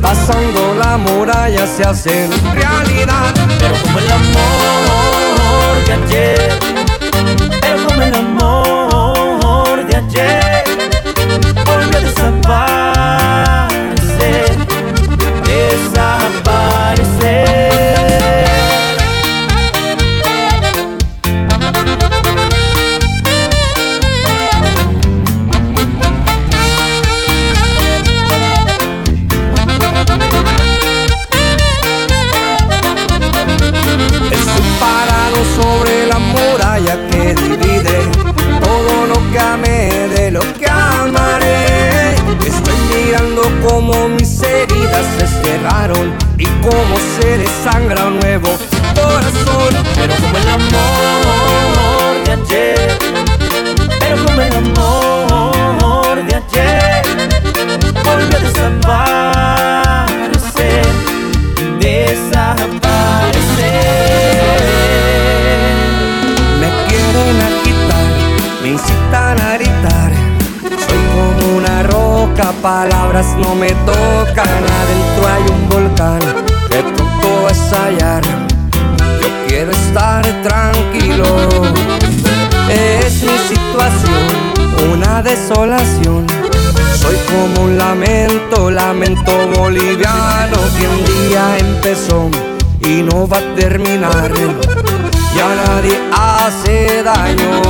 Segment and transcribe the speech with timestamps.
[0.00, 3.32] pasando la muralla se hacen realidad.
[3.58, 5.15] Pero como el amor
[49.16, 49.72] corazón.
[49.94, 52.88] Pero como el amor de ayer,
[54.00, 57.02] pero como el amor de ayer,
[58.04, 59.26] volvió a desaparecer,
[61.80, 62.66] desaparecer.
[66.60, 68.08] Me quieren agitar,
[68.62, 70.12] me incitan a gritar.
[70.86, 74.62] Soy como una roca, palabras no me tocan.
[74.80, 76.20] Adentro hay un volcán
[76.70, 78.55] que pronto va a estallar.
[79.56, 81.24] Quiero estar tranquilo.
[82.68, 86.26] Es mi situación, una desolación.
[87.00, 92.28] Soy como un lamento, lamento boliviano que un día empezó
[92.82, 94.30] y no va a terminar.
[95.34, 97.62] Ya nadie hace daño.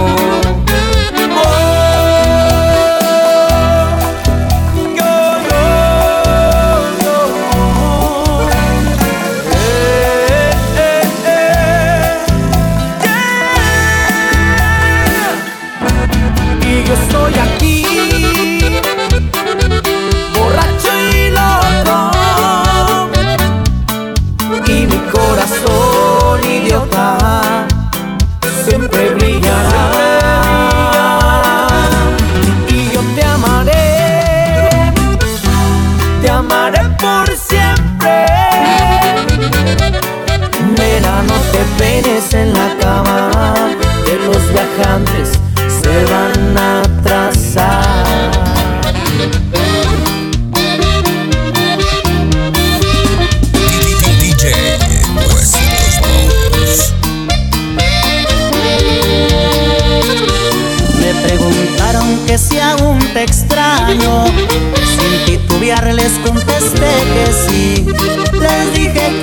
[36.37, 38.27] Amaré por siempre.
[40.77, 42.56] Nena, no te peines en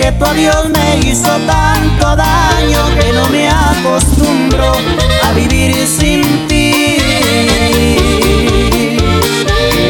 [0.03, 4.73] que tu adiós me hizo tanto daño que no me acostumbro
[5.23, 6.97] a vivir sin ti.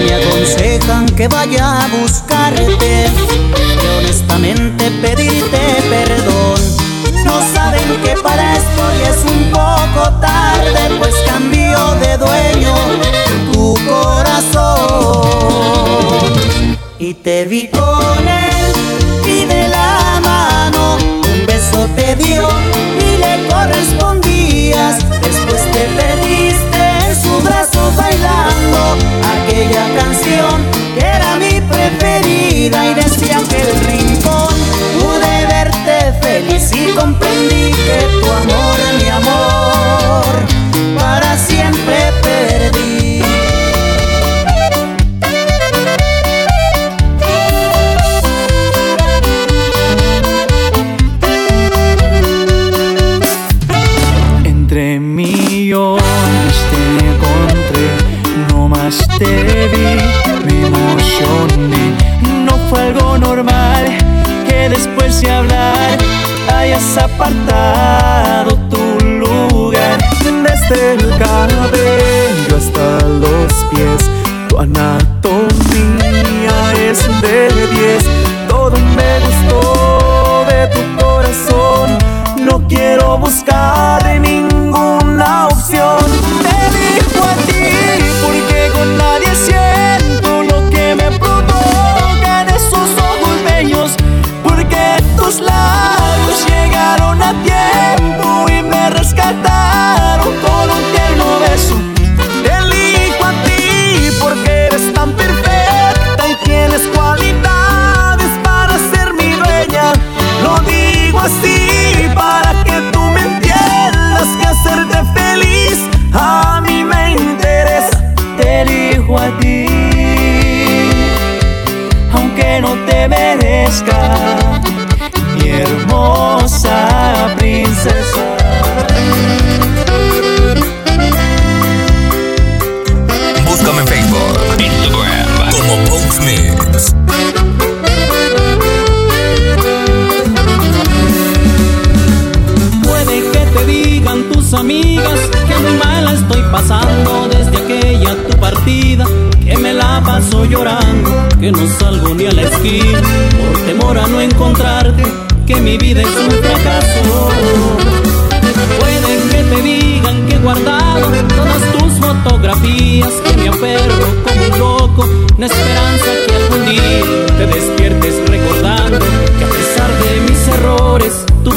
[0.05, 3.07] Me aconsejan que vaya a buscarte
[3.83, 6.61] y honestamente pedirte perdón.
[7.25, 12.75] No saben que para esto ya es un poco tarde, pues cambió de dueño
[13.51, 14.83] tu corazón.
[16.99, 18.92] Y te vi con él
[22.15, 22.47] te dio
[22.99, 24.97] y le correspondías.
[25.21, 28.97] Después te perdiste en su brazo bailando
[29.35, 30.63] aquella canción
[30.95, 34.53] que era mi preferida y decía que el rincón
[34.99, 37.22] pude verte feliz y comprendí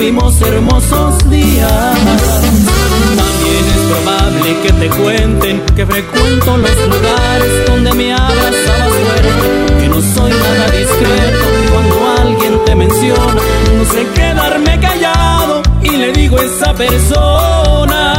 [0.07, 1.99] tuvimos hermosos días.
[3.17, 9.89] También es probable que te cuenten que frecuento los lugares donde me abrazabas fuerte, que
[9.89, 13.43] no soy nada discreto cuando alguien te menciona,
[13.77, 18.16] no sé quedarme callado y le digo a esa persona.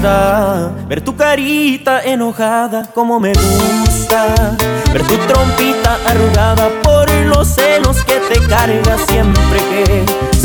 [0.00, 4.56] Ver tu carita enojada como me gusta
[4.92, 10.04] ver tu trompita arrugada por los celos que te carga siempre que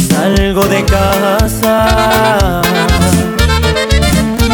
[0.10, 2.62] salgo de casa.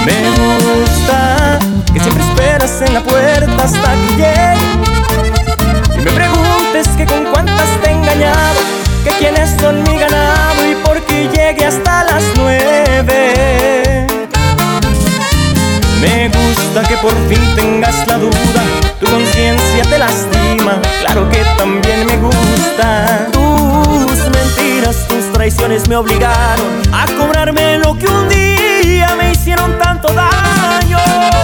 [0.05, 1.59] Me gusta
[1.91, 4.55] que siempre esperas en la puerta hasta que llegue
[5.95, 8.61] y me preguntes que con cuántas te he engañado,
[9.03, 13.51] que quiénes son mi ganado y por qué llegue hasta las nueve.
[16.01, 18.63] Me gusta que por fin tengas la duda,
[18.99, 23.27] tu conciencia te lastima, claro que también me gusta.
[23.31, 30.11] Tus mentiras, tus traiciones me obligaron a cobrarme lo que un día me hicieron tanto
[30.11, 30.97] daño.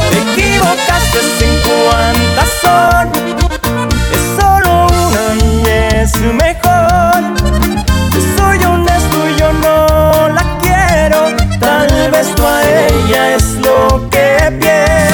[0.10, 3.12] Te equivocaste en cuántas son,
[4.12, 5.46] es solo una y
[6.02, 7.22] es mejor.
[8.38, 11.20] Soy honesto yo no la quiero.
[11.60, 14.17] Tal vez tú a ella es lo que
[14.52, 15.07] pienso.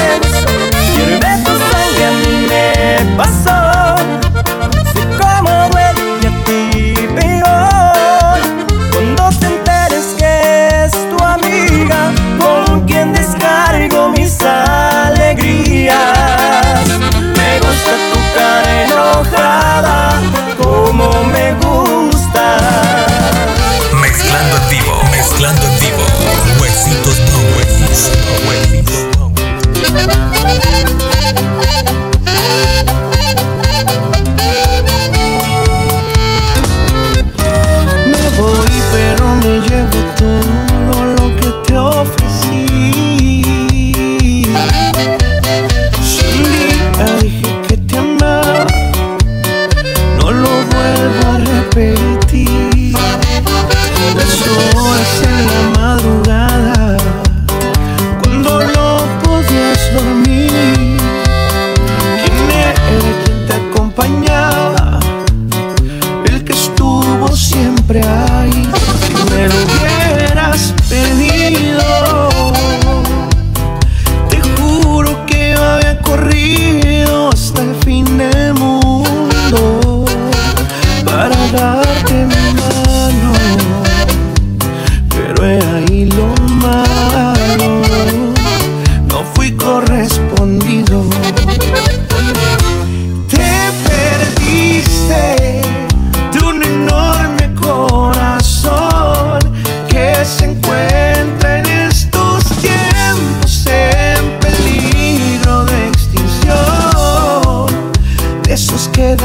[108.96, 109.16] De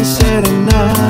[0.00, 1.09] esos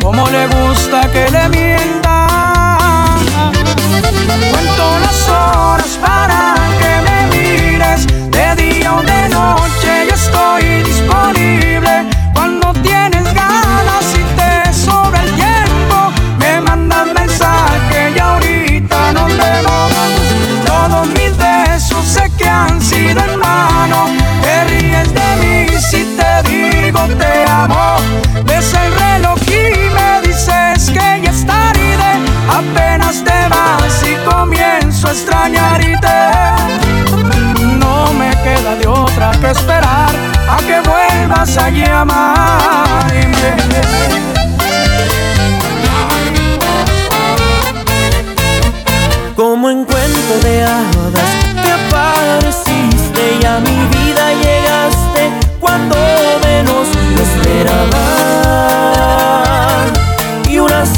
[0.00, 2.03] como le gusta que le mientan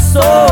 [0.07, 0.46] soul.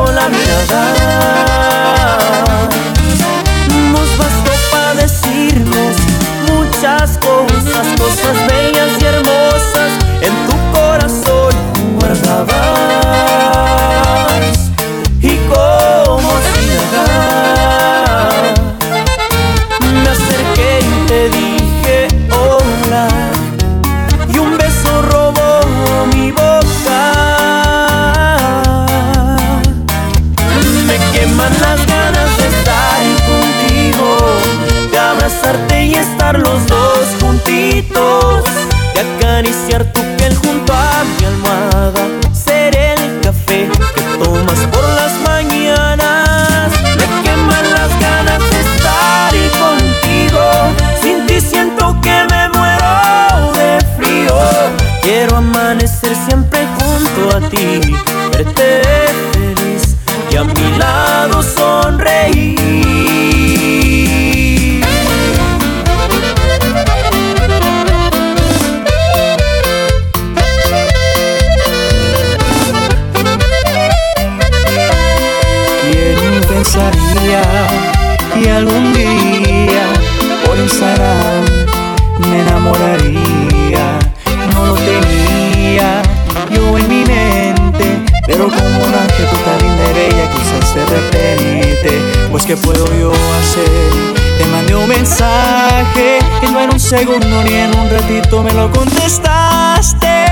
[92.55, 94.15] ¿qué puedo yo hacer?
[94.37, 98.71] Te mandé un mensaje y no en un segundo ni en un ratito me lo
[98.71, 100.25] contestaste.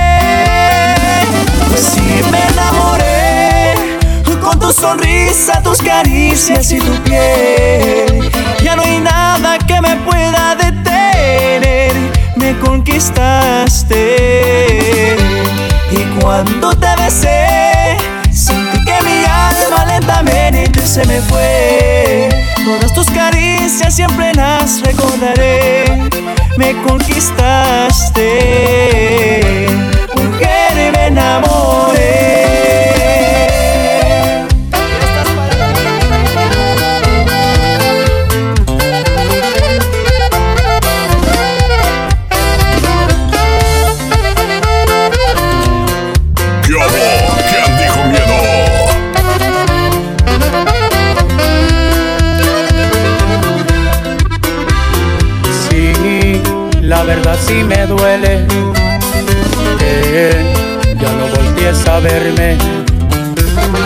[1.70, 2.01] Pues si
[2.32, 3.74] me enamoré
[4.42, 8.30] con tu sonrisa, tus caricias y tu piel,
[8.62, 11.94] ya no hay nada que me pueda detener.
[12.36, 13.98] Me conquistaste
[15.92, 17.98] y cuando te besé,
[18.32, 22.29] sentí que mi alma lentamente se me fue.
[22.63, 25.83] Todas tus caricias siempre las recordaré.
[26.57, 29.12] Me conquistaste.
[62.03, 62.57] verme.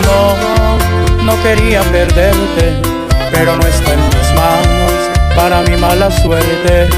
[0.04, 2.82] No, no quería perderte,
[3.30, 4.92] pero no está en mis manos
[5.36, 6.88] para mi mala suerte.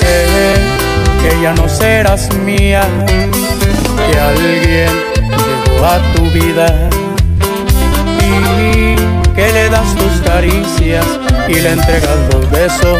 [0.00, 0.54] Sé
[1.22, 2.82] que ya no serás mía,
[4.06, 4.90] que alguien
[5.68, 6.88] llegó a tu vida
[8.18, 8.96] y
[9.34, 11.06] que le das tus caricias
[11.48, 12.98] y le entregas los besos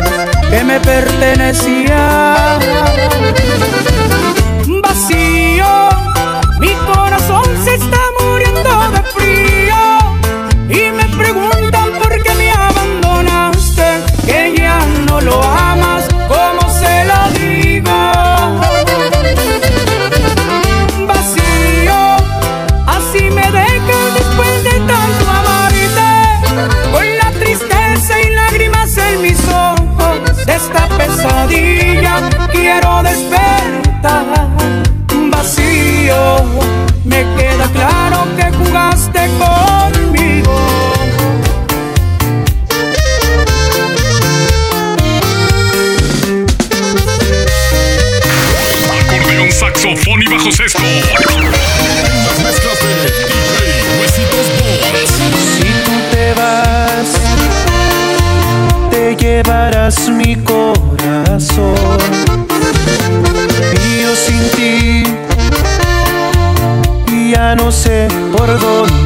[0.51, 2.61] que me pertenecían
[4.91, 5.89] vacío,
[6.59, 9.81] mi corazón se está muriendo de frío
[10.69, 15.70] y me preguntan por qué me abandonaste, que ya no lo hago.
[68.41, 69.00] por dónde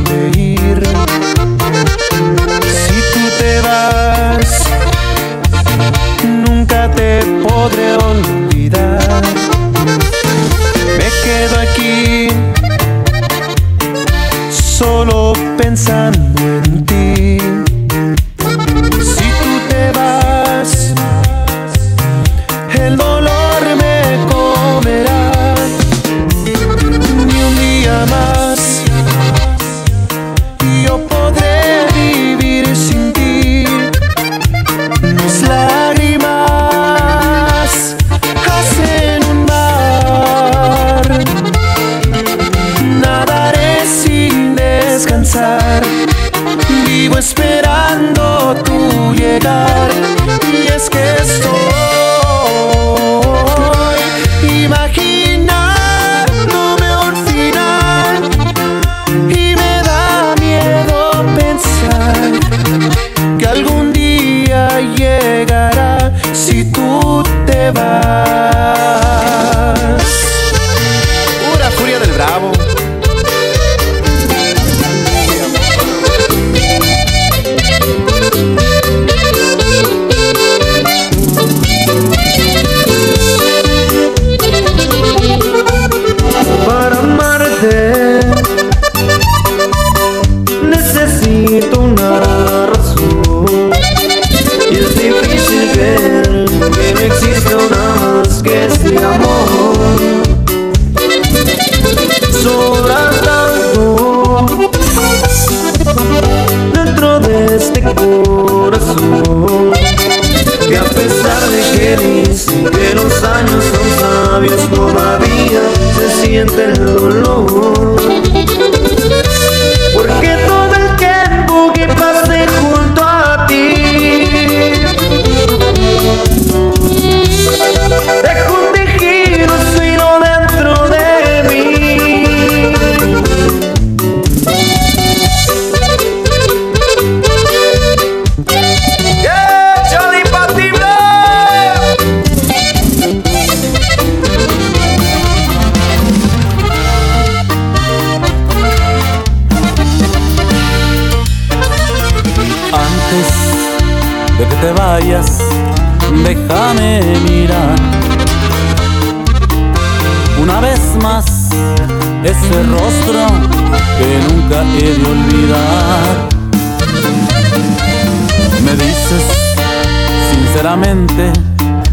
[46.87, 49.91] Vivo esperando tu llegar.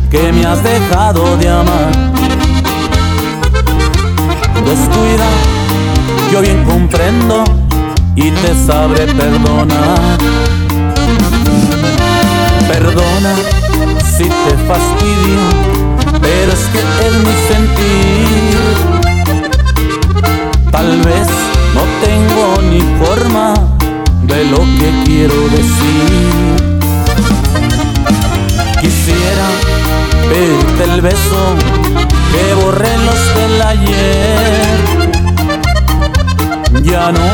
[0.10, 1.92] que me has dejado de amar.
[4.66, 5.28] Descuida,
[6.30, 7.46] yo bien comprendo
[8.16, 10.18] y te sabré perdonar.
[12.68, 13.36] Perdona
[14.18, 15.42] si te fastidio,
[16.20, 18.74] pero es que es mi sentir.
[20.70, 21.28] Tal vez
[21.76, 23.54] no tengo ni forma
[24.24, 26.71] de lo que quiero decir.
[30.32, 31.56] Vete el beso
[32.32, 34.78] que borré los del ayer.
[36.84, 37.28] Ya no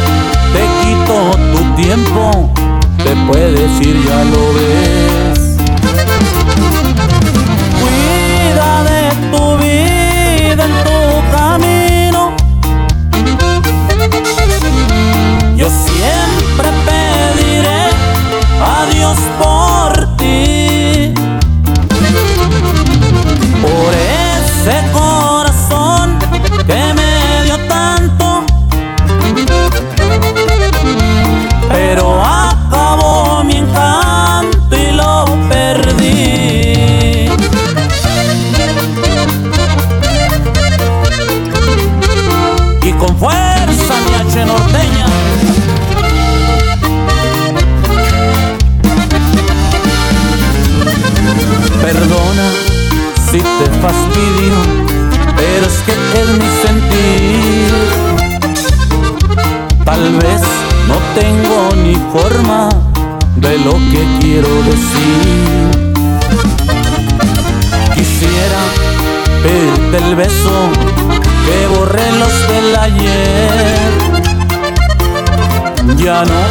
[0.53, 1.15] te quito
[1.53, 2.51] tu tiempo,
[3.03, 4.46] te puedes ir ya lo
[70.07, 70.69] el beso
[71.45, 73.91] que borré los del ayer.
[75.97, 76.41] Ya no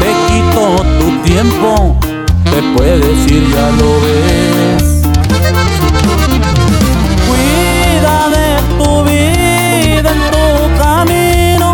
[0.00, 0.62] te quito
[0.98, 1.96] tu tiempo,
[2.44, 4.84] te puedes ir, ya lo ves.
[7.28, 10.46] Cuida de tu vida en tu
[10.82, 11.68] camino.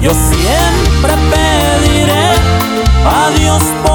[0.00, 2.26] Yo siempre pediré
[3.06, 3.93] a Dios por